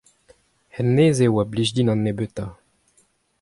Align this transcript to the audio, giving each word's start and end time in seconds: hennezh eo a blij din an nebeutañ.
hennezh 0.75 1.21
eo 1.25 1.39
a 1.41 1.43
blij 1.51 1.69
din 1.75 1.91
an 1.93 2.01
nebeutañ. 2.05 2.51